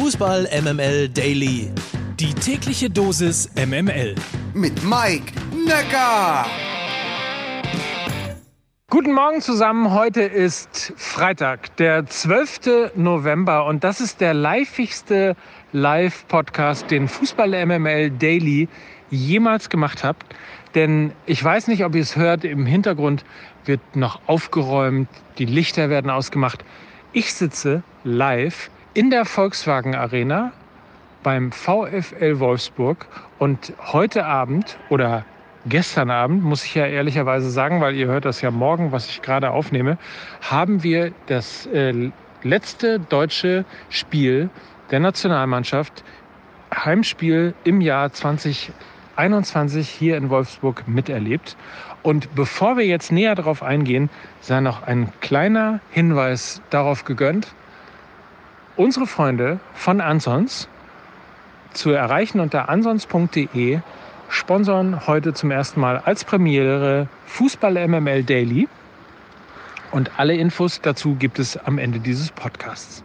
[0.00, 1.72] Fußball MML Daily.
[2.20, 4.14] Die tägliche Dosis MML.
[4.54, 5.32] Mit Mike
[5.66, 6.46] Necker.
[8.88, 9.92] Guten Morgen zusammen.
[9.92, 12.92] Heute ist Freitag, der 12.
[12.94, 15.34] November und das ist der livigste
[15.72, 18.68] Live-Podcast, den Fußball MML Daily
[19.10, 20.16] jemals gemacht hat.
[20.76, 23.24] Denn ich weiß nicht, ob ihr es hört, im Hintergrund
[23.64, 25.08] wird noch aufgeräumt,
[25.38, 26.64] die Lichter werden ausgemacht.
[27.12, 30.50] Ich sitze live in der Volkswagen Arena
[31.22, 33.06] beim VfL Wolfsburg.
[33.38, 35.24] Und heute Abend oder
[35.66, 39.22] gestern Abend, muss ich ja ehrlicherweise sagen, weil ihr hört das ja morgen, was ich
[39.22, 39.98] gerade aufnehme,
[40.40, 42.10] haben wir das äh,
[42.42, 44.50] letzte deutsche Spiel
[44.90, 46.02] der Nationalmannschaft,
[46.74, 51.56] Heimspiel im Jahr 2021 hier in Wolfsburg miterlebt.
[52.02, 57.54] Und bevor wir jetzt näher darauf eingehen, sei noch ein kleiner Hinweis darauf gegönnt,
[58.78, 60.68] unsere Freunde von Ansons
[61.72, 63.80] zu erreichen unter ansons.de
[64.28, 68.68] sponsern heute zum ersten Mal als Premiere Fußball MML Daily.
[69.90, 73.02] Und alle Infos dazu gibt es am Ende dieses Podcasts.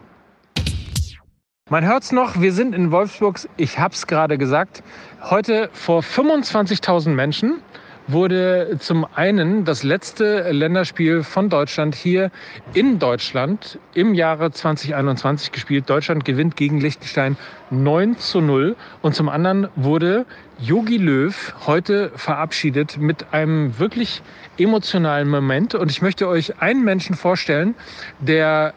[1.70, 4.84] Man hört es noch, wir sind in Wolfsburg, ich habe es gerade gesagt,
[5.22, 7.62] heute vor 25.000 Menschen
[8.08, 12.32] wurde zum einen das letzte Länderspiel von Deutschland hier
[12.74, 15.90] in Deutschland im Jahre 2021 gespielt.
[15.90, 17.38] Deutschland gewinnt gegen Liechtenstein
[17.70, 18.76] 9 zu 0.
[19.02, 20.26] Und zum anderen wurde
[20.60, 24.22] Yogi Löw heute verabschiedet mit einem wirklich
[24.58, 25.76] emotionalen Moment.
[25.76, 27.76] Und ich möchte euch einen Menschen vorstellen,
[28.20, 28.74] der,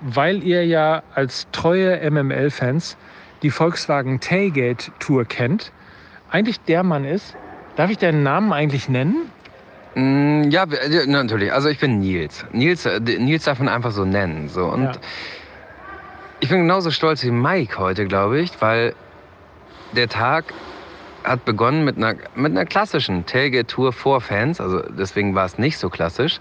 [0.00, 2.96] weil ihr ja als treue MML-Fans
[3.42, 5.72] die Volkswagen Tailgate Tour kennt,
[6.30, 7.36] eigentlich der Mann ist,
[7.80, 9.30] Darf ich deinen Namen eigentlich nennen?
[9.94, 10.66] Mm, ja,
[11.06, 11.50] natürlich.
[11.50, 12.44] Also ich bin Nils.
[12.52, 14.50] Nils, äh, Nils darf man einfach so nennen.
[14.50, 14.66] So.
[14.66, 14.92] Und ja.
[16.40, 18.94] ich bin genauso stolz wie Mike heute, glaube ich, weil
[19.92, 20.52] der Tag
[21.24, 24.60] hat begonnen mit einer, mit einer klassischen Tailgate-Tour vor Fans.
[24.60, 26.38] Also deswegen war es nicht so klassisch.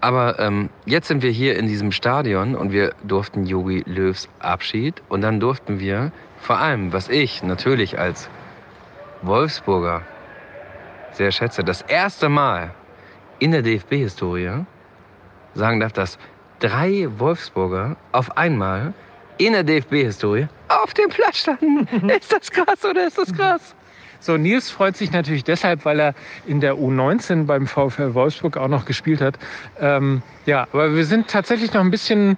[0.00, 5.00] Aber ähm, jetzt sind wir hier in diesem Stadion und wir durften Yogi Löws Abschied.
[5.08, 8.28] Und dann durften wir vor allem, was ich natürlich als
[9.22, 10.02] Wolfsburger
[11.12, 12.74] sehr schätze, das erste Mal
[13.38, 14.64] in der DFB-Historie
[15.54, 16.18] sagen darf, dass
[16.60, 18.92] drei Wolfsburger auf einmal
[19.38, 22.08] in der DFB-Historie auf dem Platz standen.
[22.08, 23.74] ist das krass oder ist das krass?
[24.20, 26.14] So, Nils freut sich natürlich deshalb, weil er
[26.46, 29.38] in der U19 beim VfL Wolfsburg auch noch gespielt hat.
[29.80, 32.36] Ähm, ja, aber wir sind tatsächlich noch ein bisschen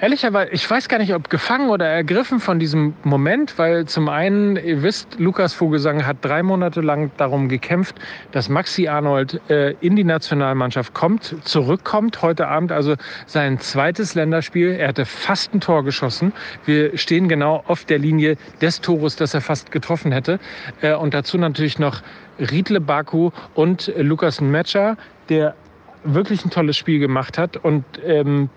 [0.00, 4.54] Ehrlicherweise, ich weiß gar nicht, ob gefangen oder ergriffen von diesem Moment, weil zum einen,
[4.54, 7.96] ihr wisst, Lukas Vogelsang hat drei Monate lang darum gekämpft,
[8.30, 12.22] dass Maxi Arnold äh, in die Nationalmannschaft kommt, zurückkommt.
[12.22, 12.94] Heute Abend also
[13.26, 14.70] sein zweites Länderspiel.
[14.70, 16.32] Er hatte fast ein Tor geschossen.
[16.64, 20.38] Wir stehen genau auf der Linie des Tores, das er fast getroffen hätte.
[20.80, 22.02] Äh, und dazu natürlich noch
[22.38, 24.96] Riedle Baku und Lukas Metscher,
[25.28, 25.56] der
[26.04, 28.48] wirklich ein tolles Spiel gemacht hat und ähm,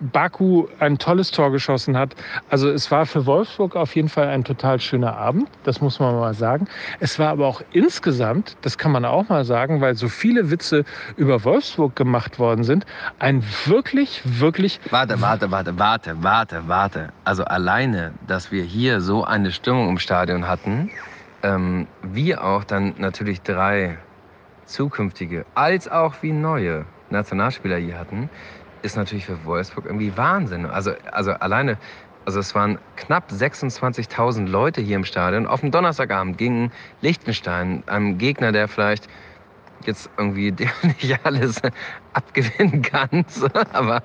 [0.00, 2.14] Baku ein tolles Tor geschossen hat.
[2.50, 6.14] Also es war für Wolfsburg auf jeden Fall ein total schöner Abend, das muss man
[6.16, 6.66] mal sagen.
[7.00, 10.84] Es war aber auch insgesamt, das kann man auch mal sagen, weil so viele Witze
[11.16, 12.86] über Wolfsburg gemacht worden sind,
[13.18, 14.80] ein wirklich, wirklich...
[14.90, 17.08] Warte, warte, warte, warte, warte, warte.
[17.24, 20.90] Also alleine, dass wir hier so eine Stimmung im Stadion hatten,
[21.42, 23.98] ähm, wie auch dann natürlich drei
[24.66, 28.30] zukünftige als auch wie neue Nationalspieler hier hatten,
[28.84, 30.66] ist natürlich für Wolfsburg irgendwie Wahnsinn.
[30.66, 31.78] Also, also alleine,
[32.26, 38.18] also es waren knapp 26.000 Leute hier im Stadion auf dem Donnerstagabend gegen Liechtenstein, einem
[38.18, 39.08] Gegner, der vielleicht
[39.86, 40.52] jetzt irgendwie
[40.82, 41.60] nicht alles
[42.12, 43.24] abgewinnen kann,
[43.72, 44.02] aber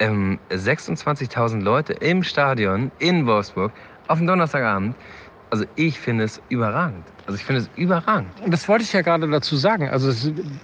[0.00, 3.72] ähm, 26.000 Leute im Stadion in Wolfsburg
[4.08, 4.96] auf dem Donnerstagabend
[5.50, 7.04] also ich finde es überragend.
[7.26, 8.30] Also ich finde es überragend.
[8.46, 9.88] Das wollte ich ja gerade dazu sagen.
[9.88, 10.08] Also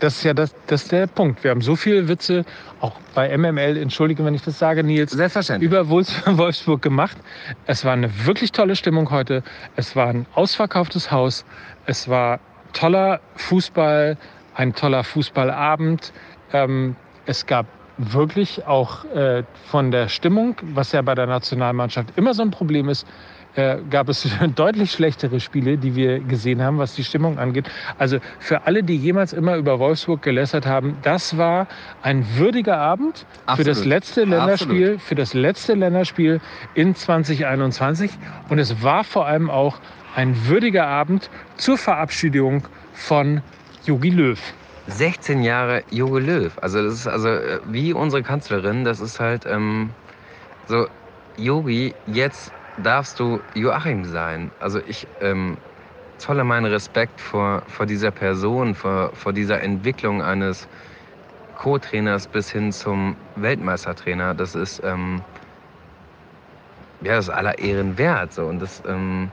[0.00, 1.45] das ist ja das, das ist der Punkt.
[1.45, 2.45] Wir haben so viele Witze,
[2.81, 5.71] auch bei MML, entschuldige, wenn ich das sage, Nils, Selbstverständlich.
[5.71, 7.16] über Wolfsburg gemacht.
[7.66, 9.42] Es war eine wirklich tolle Stimmung heute.
[9.77, 11.45] Es war ein ausverkauftes Haus.
[11.87, 12.41] Es war
[12.72, 14.16] toller Fußball,
[14.54, 16.13] ein toller Fußballabend.
[16.53, 16.97] Ähm,
[17.27, 17.66] es gab
[17.98, 22.89] wirklich auch äh, von der Stimmung, was ja bei der Nationalmannschaft immer so ein Problem
[22.89, 23.07] ist,
[23.56, 27.71] äh, gab es deutlich schlechtere Spiele, die wir gesehen haben, was die Stimmung angeht.
[27.98, 31.66] Also für alle, die jemals immer über Wolfsburg gelästert haben, das war
[32.03, 33.59] ein würdiger Abend Absolut.
[33.59, 35.03] für das letzte Länderspiel, Absolut.
[35.03, 36.41] für das letzte Länderspiel
[36.74, 38.10] in 2021.
[38.48, 39.78] Und es war vor allem auch
[40.16, 43.42] ein würdiger Abend zur Verabschiedung von
[43.84, 44.41] Jogi Löw.
[44.86, 46.53] 16 Jahre Jogi Löw.
[46.60, 47.28] Also das ist also
[47.66, 48.84] wie unsere Kanzlerin.
[48.84, 49.91] Das ist halt ähm,
[50.66, 50.86] so
[51.36, 54.50] Yogi jetzt darfst du Joachim sein.
[54.60, 55.56] Also ich ähm,
[56.18, 60.66] zolle meinen Respekt vor, vor dieser Person, vor, vor dieser Entwicklung eines
[61.59, 64.34] Co-Trainers bis hin zum Weltmeistertrainer.
[64.34, 65.22] Das ist, ähm,
[67.03, 68.32] ja, das ist aller Ehren wert.
[68.32, 68.44] So.
[68.47, 69.30] Und das ähm,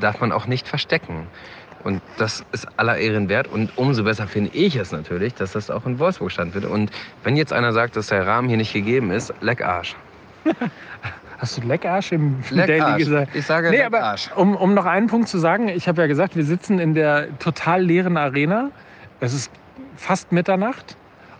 [0.00, 1.26] darf man auch nicht verstecken.
[1.84, 3.48] Und das ist aller Ehren wert.
[3.48, 6.70] Und umso besser finde ich es natürlich, dass das auch in Wolfsburg standfindet.
[6.70, 6.90] Und
[7.24, 9.96] wenn jetzt einer sagt, dass der Rahmen hier nicht gegeben ist, leck Arsch.
[11.42, 13.34] Hast du Leckarsch im Leck Daily gesagt?
[13.34, 16.06] Ich sage Nee, leck aber um, um noch einen Punkt zu sagen, ich habe ja
[16.06, 18.70] gesagt, wir sitzen in der total leeren Arena.
[19.18, 19.50] Es ist
[19.96, 20.96] fast Mitternacht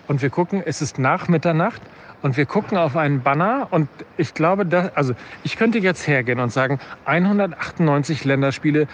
[0.09, 1.81] und wir gucken, es ist nach Mitternacht
[2.23, 6.41] und wir gucken auf einen Banner und ich glaube, dass, also ich könnte jetzt hergehen
[6.41, 8.87] und sagen, 198 Länderspiele,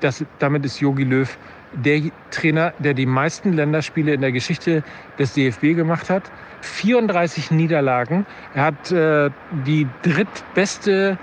[0.00, 1.36] das, damit ist Jogi Löw
[1.72, 4.82] der Trainer, der die meisten Länderspiele in der Geschichte
[5.18, 6.30] des DFB gemacht hat.
[6.62, 8.24] 34 Niederlagen.
[8.54, 9.30] Er hat äh,
[9.66, 11.18] die drittbeste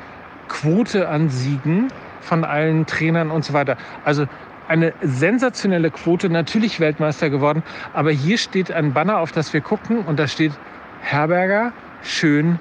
[0.47, 1.87] Quote an Siegen
[2.21, 3.77] von allen Trainern und so weiter.
[4.05, 4.27] Also
[4.67, 7.63] eine sensationelle Quote, natürlich Weltmeister geworden.
[7.93, 10.53] Aber hier steht ein Banner, auf das wir gucken und da steht
[11.03, 12.59] Herberger, Schön,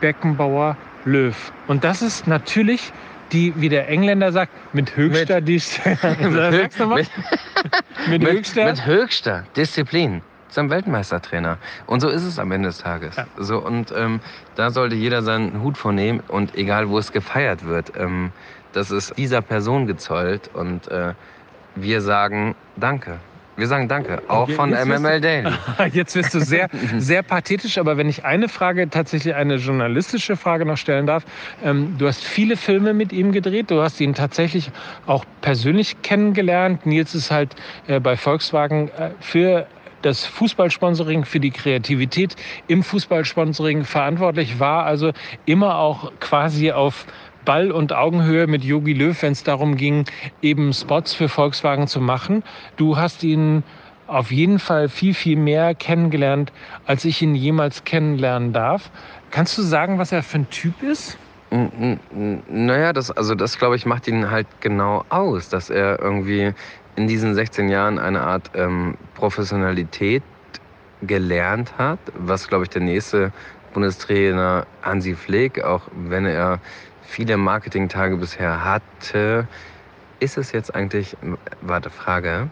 [0.00, 1.52] Beckenbauer, Löw.
[1.66, 2.92] Und das ist natürlich
[3.32, 7.10] die, wie der Engländer sagt, mit höchster mit,
[8.08, 11.58] mit, mit, höchster mit höchster Disziplin zum Weltmeistertrainer.
[11.86, 13.16] Und so ist es am Ende des Tages.
[13.16, 13.26] Ja.
[13.36, 14.20] So, und ähm,
[14.54, 18.32] da sollte jeder seinen Hut vornehmen und egal wo es gefeiert wird, ähm,
[18.72, 21.14] das ist dieser Person gezollt und äh,
[21.74, 23.18] wir sagen Danke.
[23.56, 25.50] Wir sagen Danke, auch Okay, von MML Daily.
[25.92, 26.68] Jetzt wirst du sehr,
[26.98, 31.24] sehr pathetisch, aber wenn ich eine Frage, tatsächlich eine journalistische Frage noch stellen darf.
[31.62, 34.70] Ähm, du hast viele Filme mit ihm gedreht, du hast ihn tatsächlich
[35.06, 36.86] auch persönlich kennengelernt.
[36.86, 37.54] Nils ist halt
[37.88, 39.66] äh, bei Volkswagen äh, für
[40.02, 45.12] das Fußballsponsoring, für die Kreativität im Fußballsponsoring verantwortlich, war also
[45.46, 47.06] immer auch quasi auf
[47.44, 50.04] Ball- und Augenhöhe mit Yogi Löw, wenn es darum ging,
[50.40, 52.42] eben Spots für Volkswagen zu machen.
[52.76, 53.64] Du hast ihn
[54.06, 56.52] auf jeden Fall viel, viel mehr kennengelernt,
[56.86, 58.90] als ich ihn jemals kennenlernen darf.
[59.30, 61.16] Kannst du sagen, was er für ein Typ ist?
[62.48, 66.52] Naja, das, also das glaube ich macht ihn halt genau aus, dass er irgendwie
[66.96, 70.22] in diesen 16 Jahren eine Art ähm, Professionalität
[71.02, 73.32] gelernt hat, was glaube ich der nächste
[73.72, 76.60] Bundestrainer Hansi Flick, auch wenn er
[77.02, 79.46] viele Marketingtage bisher hatte,
[80.20, 81.16] ist es jetzt eigentlich,
[81.60, 82.48] warte, Frage,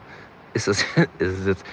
[0.55, 0.83] ist es,
[1.19, 1.67] ist es jetzt,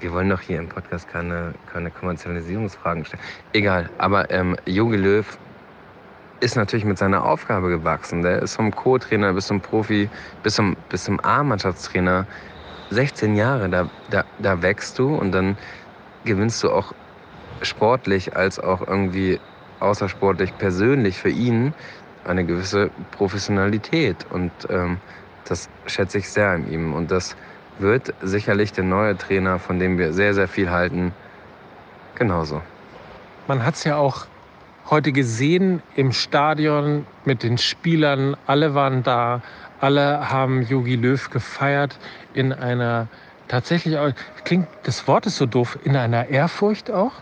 [0.00, 3.22] wir wollen doch hier im Podcast keine, keine Kommerzialisierungsfragen stellen.
[3.52, 5.38] Egal, aber ähm, Jogi Löw
[6.40, 8.22] ist natürlich mit seiner Aufgabe gewachsen.
[8.22, 10.10] Der ist vom Co-Trainer bis zum Profi,
[10.42, 12.26] bis zum, bis zum A-Mannschaftstrainer
[12.90, 13.68] 16 Jahre.
[13.68, 15.56] Da, da, da wächst du und dann
[16.24, 16.92] gewinnst du auch
[17.64, 19.40] sportlich als auch irgendwie
[19.80, 21.74] außersportlich persönlich für ihn
[22.24, 24.26] eine gewisse Professionalität.
[24.30, 24.98] Und ähm,
[25.46, 26.94] das schätze ich sehr an ihm.
[26.94, 27.36] Und das
[27.78, 31.12] wird sicherlich der neue Trainer, von dem wir sehr, sehr viel halten,
[32.14, 32.62] genauso.
[33.46, 34.26] Man hat es ja auch
[34.90, 38.36] heute gesehen im Stadion mit den Spielern.
[38.46, 39.42] Alle waren da,
[39.80, 41.98] alle haben Yogi Löw gefeiert
[42.32, 43.08] in einer
[43.48, 43.96] tatsächlich,
[44.44, 47.12] klingt, das Wort ist so doof, in einer Ehrfurcht auch.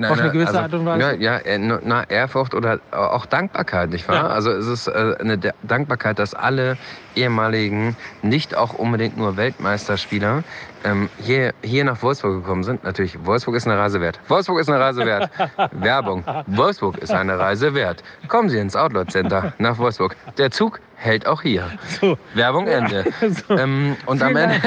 [0.00, 1.04] Auf eine gewisse Art und Weise?
[1.06, 4.16] also, Ja, ja äh, na, Ehrfurcht oder auch Dankbarkeit, nicht wahr?
[4.16, 4.26] Ja.
[4.28, 6.76] Also es ist äh, eine Da- Dankbarkeit, dass alle
[7.14, 10.42] ehemaligen, nicht auch unbedingt nur Weltmeisterspieler,
[10.84, 12.82] ähm, hier, hier nach Wolfsburg gekommen sind.
[12.84, 14.18] Natürlich, Wolfsburg ist eine Reise wert.
[14.28, 15.30] Wolfsburg ist eine Reise wert.
[15.72, 16.24] Werbung.
[16.46, 18.02] Wolfsburg ist eine Reise wert.
[18.28, 20.16] Kommen Sie ins Outlet Center nach Wolfsburg.
[20.38, 21.70] Der Zug hält auch hier.
[22.00, 22.16] So.
[22.34, 23.04] Werbung Ende.
[23.48, 23.56] So.
[23.56, 24.60] Ähm, und am Ende,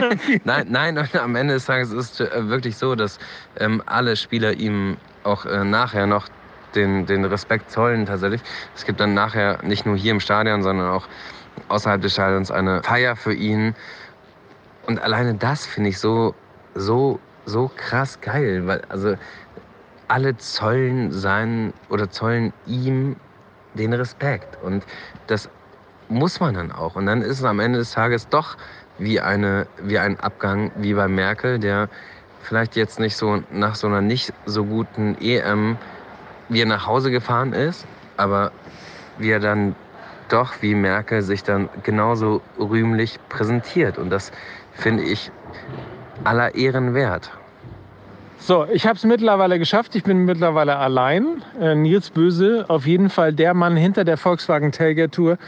[0.44, 3.18] nein, nein, und am Ende des Tages ist es äh, wirklich so, dass
[3.58, 6.28] ähm, alle Spieler ihm auch äh, nachher noch
[6.74, 8.42] den, den Respekt zollen tatsächlich.
[8.74, 11.08] Es gibt dann nachher nicht nur hier im Stadion, sondern auch
[11.68, 13.74] außerhalb des Stadions eine Feier für ihn.
[14.86, 16.34] Und alleine das finde ich so,
[16.74, 19.14] so, so krass geil, weil also
[20.08, 23.16] alle zollen sein oder zollen ihm
[23.74, 24.58] den Respekt.
[24.62, 24.84] Und
[25.26, 25.48] das
[26.10, 26.96] muss man dann auch.
[26.96, 28.56] Und dann ist es am Ende des Tages doch
[28.98, 31.88] wie, eine, wie ein Abgang wie bei Merkel, der
[32.42, 35.76] vielleicht jetzt nicht so nach so einer nicht so guten EM
[36.48, 37.86] wie er nach Hause gefahren ist,
[38.16, 38.50] aber
[39.18, 39.76] wie er dann
[40.28, 43.98] doch wie Merkel sich dann genauso rühmlich präsentiert.
[43.98, 44.32] Und das
[44.72, 45.30] finde ich
[46.24, 47.30] aller Ehren wert.
[48.38, 49.94] So, ich habe es mittlerweile geschafft.
[49.94, 51.42] Ich bin mittlerweile allein.
[51.60, 55.38] Äh, Nils Böse, auf jeden Fall der Mann hinter der Volkswagen Tailgate Tour.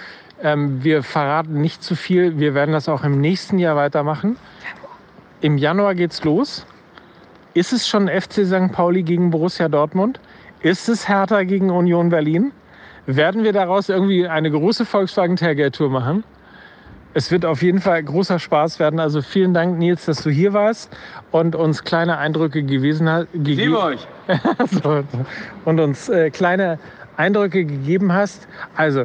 [0.43, 2.39] Ähm, wir verraten nicht zu viel.
[2.39, 4.37] Wir werden das auch im nächsten Jahr weitermachen.
[5.41, 6.67] Im Januar geht's los.
[7.55, 8.73] Ist es schon FC St.
[8.73, 10.21] Pauli gegen Borussia Dortmund?
[10.61, 12.53] Ist es Hertha gegen Union Berlin?
[13.07, 16.25] werden wir daraus irgendwie eine große Volkswagen Tour machen.
[17.15, 18.99] Es wird auf jeden Fall großer Spaß werden.
[18.99, 20.97] Also vielen Dank, Nils, dass du hier warst
[21.31, 23.29] und uns kleine Eindrücke gewesen hast.
[23.35, 24.07] Liebe euch!
[24.71, 25.05] so,
[25.67, 26.79] und uns äh, kleine
[27.19, 28.49] Eindrücke gegeben hast.
[28.77, 29.05] Also,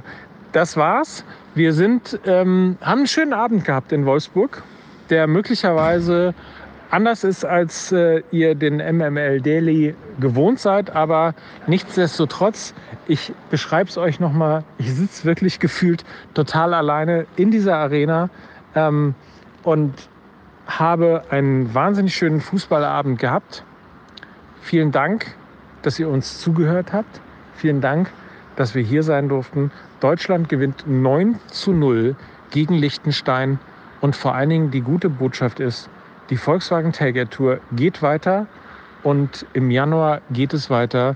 [0.52, 1.24] das war's.
[1.56, 4.64] Wir sind, ähm, haben einen schönen Abend gehabt in Wolfsburg,
[5.10, 6.34] der möglicherweise
[6.90, 10.96] anders ist, als äh, ihr den MML Daily gewohnt seid.
[10.96, 11.34] Aber
[11.68, 12.74] nichtsdestotrotz,
[13.08, 18.30] ich beschreibe es euch nochmal, ich sitze wirklich gefühlt total alleine in dieser Arena
[18.76, 19.16] ähm,
[19.64, 19.94] und
[20.68, 23.64] habe einen wahnsinnig schönen Fußballabend gehabt.
[24.62, 25.36] Vielen Dank,
[25.82, 27.22] dass ihr uns zugehört habt.
[27.56, 28.12] Vielen Dank,
[28.58, 29.72] dass wir hier sein durften.
[30.02, 32.16] Deutschland gewinnt 9 zu 0
[32.52, 33.60] gegen Liechtenstein.
[34.02, 35.90] Und vor allen Dingen die gute Botschaft ist,
[36.30, 38.48] die Volkswagen Tailgate Tour geht weiter
[39.04, 41.16] und im Januar geht es weiter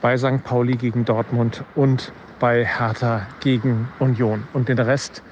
[0.00, 0.42] bei St.
[0.44, 4.44] Pauli gegen Dortmund und bei Hertha gegen Union.
[4.52, 5.22] Und den Rest,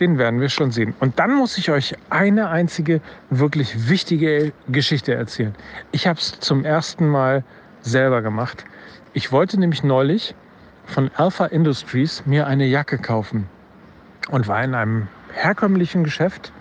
[0.00, 0.94] den werden wir schon sehen.
[1.00, 5.54] Und dann muss ich euch eine einzige wirklich wichtige Geschichte erzählen.
[5.92, 7.44] Ich habe es zum ersten Mal
[7.80, 8.64] selber gemacht.
[9.12, 10.34] Ich wollte nämlich neulich
[10.90, 13.48] von Alpha Industries mir eine Jacke kaufen
[14.28, 16.52] und war in einem herkömmlichen Geschäft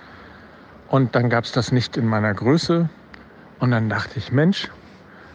[0.88, 2.90] und dann gab es das nicht in meiner Größe.
[3.60, 4.70] Und dann dachte ich, Mensch,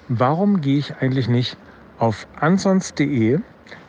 [0.08, 1.56] warum gehe ich eigentlich nicht
[1.98, 3.40] auf ansons.de?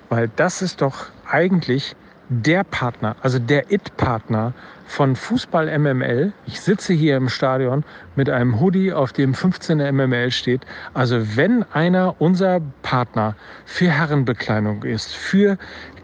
[0.10, 1.96] Weil das ist doch eigentlich
[2.30, 4.54] der Partner, also der It-Partner
[4.88, 6.34] von Fußball MML.
[6.48, 7.84] Ich sitze hier im Stadion
[8.16, 10.62] mit einem Hoodie, auf dem 15 MML steht.
[10.94, 15.58] Also wenn einer unser Partner für Herrenbekleidung ist, für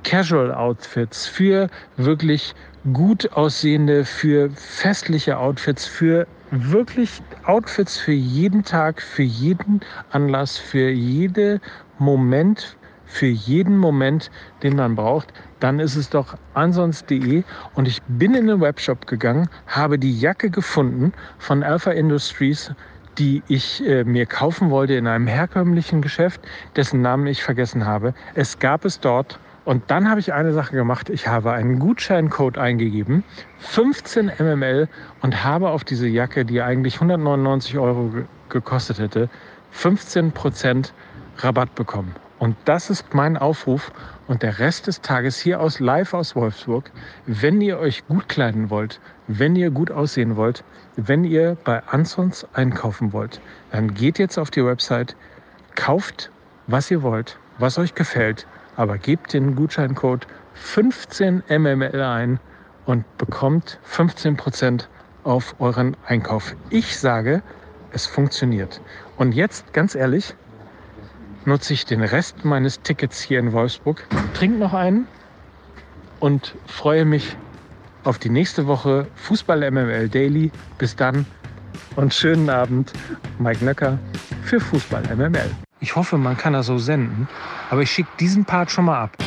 [0.03, 2.53] Casual Outfits, für wirklich
[2.93, 10.89] gut aussehende, für festliche Outfits, für wirklich Outfits für jeden Tag, für jeden Anlass, für
[10.89, 11.61] jeden
[11.99, 12.75] Moment,
[13.05, 14.31] für jeden Moment,
[14.63, 15.31] den man braucht,
[15.61, 17.43] dann ist es doch ansonst.de
[17.75, 22.73] und ich bin in den Webshop gegangen, habe die Jacke gefunden von Alpha Industries,
[23.17, 26.41] die ich äh, mir kaufen wollte in einem herkömmlichen Geschäft,
[26.75, 28.13] dessen Namen ich vergessen habe.
[28.35, 31.09] Es gab es dort und dann habe ich eine Sache gemacht.
[31.09, 33.23] Ich habe einen Gutscheincode eingegeben,
[33.59, 34.87] 15 MML,
[35.21, 38.11] und habe auf diese Jacke, die eigentlich 199 Euro
[38.49, 39.29] gekostet hätte,
[39.75, 40.91] 15%
[41.37, 42.15] Rabatt bekommen.
[42.41, 43.91] Und das ist mein Aufruf
[44.27, 46.89] und der Rest des Tages hier aus live aus Wolfsburg.
[47.27, 50.63] Wenn ihr euch gut kleiden wollt, wenn ihr gut aussehen wollt,
[50.95, 53.39] wenn ihr bei Ansons einkaufen wollt,
[53.71, 55.15] dann geht jetzt auf die Website,
[55.75, 56.31] kauft,
[56.65, 62.39] was ihr wollt, was euch gefällt aber gebt den Gutscheincode 15MML ein
[62.85, 64.85] und bekommt 15%
[65.23, 66.55] auf euren Einkauf.
[66.69, 67.43] Ich sage,
[67.91, 68.81] es funktioniert.
[69.17, 70.33] Und jetzt, ganz ehrlich,
[71.45, 75.07] nutze ich den Rest meines Tickets hier in Wolfsburg, trinke noch einen
[76.19, 77.35] und freue mich
[78.03, 80.51] auf die nächste Woche Fußball MML Daily.
[80.77, 81.25] Bis dann
[81.95, 82.93] und schönen Abend.
[83.39, 83.99] Mike Nöcker
[84.43, 85.51] für Fußball MML.
[85.79, 87.27] Ich hoffe, man kann das so senden,
[87.69, 89.17] aber ich schicke diesen Part schon mal ab.